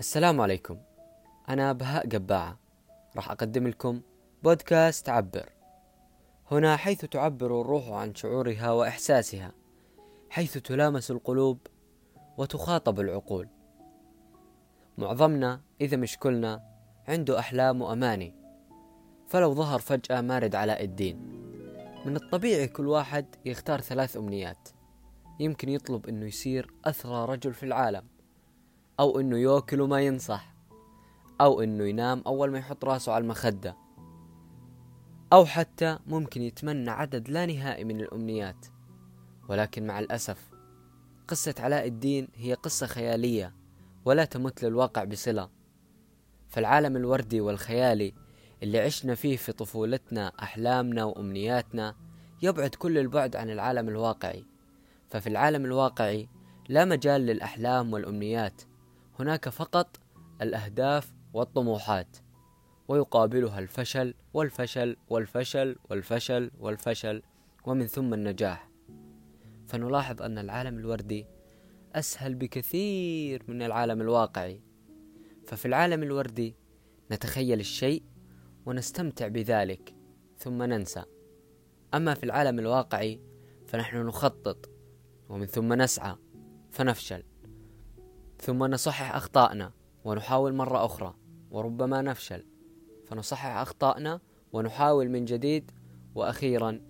[0.00, 0.78] السلام عليكم.
[1.48, 2.58] أنا بهاء قباعة
[3.16, 4.00] راح أقدم لكم
[4.42, 5.52] بودكاست عبر.
[6.50, 9.52] هنا حيث تعبر الروح عن شعورها وإحساسها
[10.30, 11.58] حيث تلامس القلوب
[12.36, 13.48] وتخاطب العقول.
[14.98, 16.62] معظمنا إذا مش كلنا
[17.08, 18.34] عنده أحلام وأماني
[19.26, 21.16] فلو ظهر فجأة مارد علاء الدين.
[22.04, 24.68] من الطبيعي كل واحد يختار ثلاث أمنيات.
[25.40, 28.17] يمكن يطلب أنه يصير أثرى رجل في العالم.
[29.00, 30.54] أو إنه ياكل وما ينصح.
[31.40, 33.76] أو إنه ينام أول ما يحط راسه على المخدة.
[35.32, 38.66] أو حتى ممكن يتمنى عدد لا نهائي من الأمنيات.
[39.48, 40.50] ولكن مع الأسف
[41.28, 43.54] قصة علاء الدين هي قصة خيالية
[44.04, 45.48] ولا تمت للواقع بصلة.
[46.48, 48.14] فالعالم الوردي والخيالي
[48.62, 51.96] اللي عشنا فيه في طفولتنا أحلامنا وأمنياتنا
[52.42, 54.44] يبعد كل البعد عن العالم الواقعي.
[55.10, 56.28] ففي العالم الواقعي
[56.68, 58.62] لا مجال للأحلام والأمنيات
[59.18, 60.00] هناك فقط
[60.42, 62.16] الأهداف والطموحات
[62.88, 67.22] ويقابلها الفشل والفشل والفشل والفشل والفشل
[67.64, 68.70] ومن ثم النجاح.
[69.66, 71.26] فنلاحظ أن العالم الوردي
[71.94, 74.62] أسهل بكثير من العالم الواقعي.
[75.46, 76.56] ففي العالم الوردي
[77.10, 78.02] نتخيل الشيء
[78.66, 79.94] ونستمتع بذلك
[80.36, 81.04] ثم ننسى.
[81.94, 83.20] أما في العالم الواقعي
[83.66, 84.70] فنحن نخطط
[85.28, 86.16] ومن ثم نسعى
[86.70, 87.22] فنفشل.
[88.48, 89.72] ثم نصحح أخطائنا
[90.04, 91.14] ونحاول مرة أخرى
[91.50, 92.44] وربما نفشل.
[93.06, 94.20] فنصحح أخطائنا
[94.52, 95.70] ونحاول من جديد
[96.14, 96.80] وأخيرا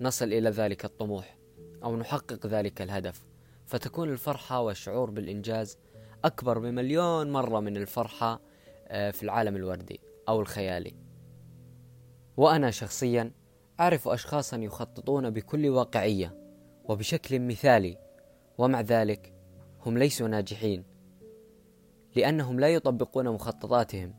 [0.00, 1.38] نصل إلى ذلك الطموح
[1.84, 3.24] أو نحقق ذلك الهدف.
[3.66, 5.78] فتكون الفرحة والشعور بالإنجاز
[6.24, 8.40] أكبر بمليون مرة من الفرحة
[8.88, 10.94] آه، في العالم الوردي أو الخيالي.
[12.36, 13.32] وأنا شخصيا
[13.80, 16.38] أعرف أشخاصا يخططون بكل واقعية
[16.84, 17.98] وبشكل مثالي
[18.58, 19.31] ومع ذلك
[19.86, 20.84] هم ليسوا ناجحين
[22.16, 24.14] لأنهم لا يطبقون مخططاتهم.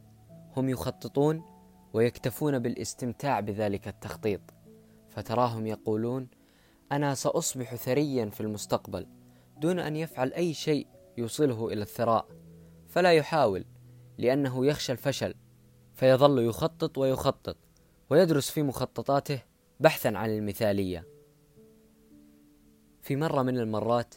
[0.58, 1.44] هم يخططون
[1.94, 4.42] ويكتفون بالاستمتاع بذلك التخطيط
[5.10, 6.28] فتراهم يقولون
[6.92, 9.08] أنا سأصبح ثريا في المستقبل
[9.58, 12.28] دون أن يفعل أي شيء يوصله إلى الثراء.
[12.88, 13.66] فلا يحاول
[14.18, 15.36] لأنه يخشى الفشل
[15.94, 17.58] فيظل يخطط ويخطط
[18.10, 19.42] ويدرس في مخططاته
[19.80, 21.08] بحثا عن المثالية.
[23.02, 24.16] في مرة من المرات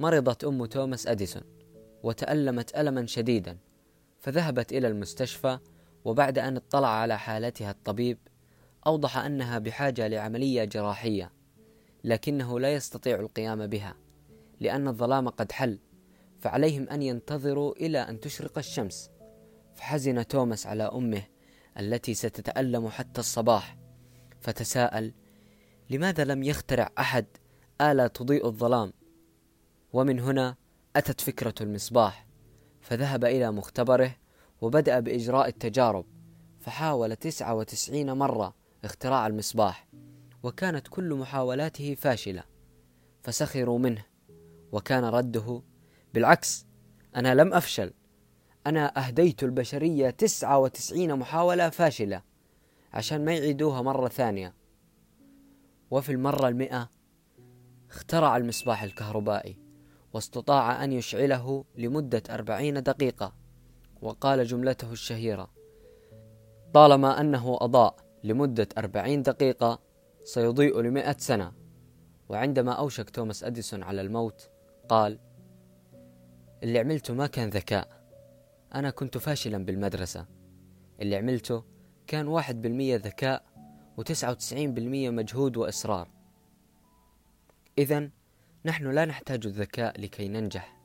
[0.00, 1.42] مرضت أم توماس أديسون
[2.02, 3.58] وتألمت ألما شديدا
[4.20, 5.58] فذهبت إلى المستشفى
[6.04, 8.18] وبعد أن اطلع على حالتها الطبيب
[8.86, 11.32] أوضح أنها بحاجة لعملية جراحية
[12.04, 13.96] لكنه لا يستطيع القيام بها
[14.60, 15.78] لأن الظلام قد حل
[16.38, 19.10] فعليهم أن ينتظروا إلى أن تشرق الشمس
[19.74, 21.22] فحزن توماس على أمه
[21.78, 23.76] التي ستتألم حتى الصباح
[24.40, 25.12] فتساءل
[25.90, 27.26] لماذا لم يخترع أحد
[27.80, 28.92] آلة تضيء الظلام؟
[29.92, 30.56] ومن هنا
[30.96, 32.26] أتت فكرة المصباح
[32.80, 34.16] فذهب إلى مختبره
[34.60, 36.04] وبدأ بإجراء التجارب
[36.60, 39.88] فحاول تسعة وتسعين مرة اختراع المصباح
[40.42, 42.42] وكانت كل محاولاته فاشلة
[43.22, 44.04] فسخروا منه
[44.72, 45.62] وكان رده
[46.14, 46.66] بالعكس
[47.16, 47.92] أنا لم أفشل
[48.66, 52.22] أنا أهديت البشرية تسعة وتسعين محاولة فاشلة
[52.92, 54.54] عشان ما يعيدوها مرة ثانية.
[55.90, 56.90] وفي المرة المئة
[57.90, 59.56] اخترع المصباح الكهربائي.
[60.12, 63.32] واستطاع أن يشعله لمدة أربعين دقيقة.
[64.02, 65.50] وقال جملته الشهيرة
[66.74, 69.80] طالما أنه أضاء لمدة أربعين دقيقة
[70.24, 71.52] سيضيء لمئة سنة.
[72.28, 74.50] وعندما أوشك توماس أديسون على الموت
[74.88, 75.18] قال
[76.62, 78.00] اللي عملته ما كان ذكاء.
[78.74, 80.26] أنا كنت فاشلا بالمدرسة.
[81.00, 81.64] اللي عملته
[82.06, 83.44] كان واحد بالمية ذكاء
[83.96, 86.08] وتسعة وتسعين بالمية مجهود وإصرار.
[87.78, 88.10] إذا
[88.64, 90.76] نحن لا نحتاج الذكاء لكي ننجح.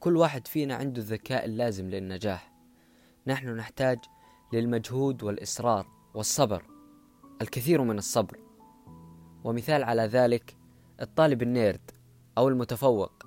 [0.00, 2.52] كل واحد فينا عنده الذكاء اللازم للنجاح.
[3.26, 3.98] نحن نحتاج
[4.52, 6.64] للمجهود والإصرار والصبر
[7.42, 8.38] الكثير من الصبر.
[9.44, 10.56] ومثال على ذلك
[11.00, 11.90] الطالب النيرد
[12.38, 13.26] أو المتفوق.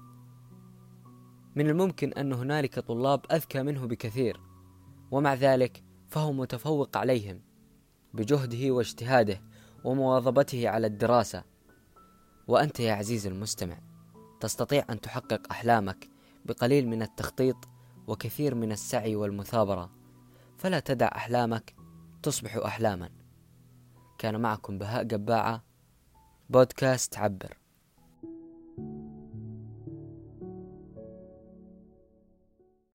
[1.56, 4.42] من الممكن أن هنالك طلاب أذكى منه بكثير
[5.12, 7.42] ومع ذلك فهو متفوق عليهم
[8.14, 9.42] بجهده واجتهاده
[9.84, 11.57] ومواظبته على الدراسة.
[12.48, 13.78] وأنت يا عزيزي المستمع
[14.40, 16.10] تستطيع أن تحقق أحلامك
[16.46, 17.58] بقليل من التخطيط
[18.08, 19.92] وكثير من السعي والمثابرة.
[20.58, 21.76] فلا تدع أحلامك
[22.24, 23.10] تصبح أحلاما.
[24.18, 25.64] كان معكم بهاء قباعة
[26.50, 27.58] بودكاست عبر.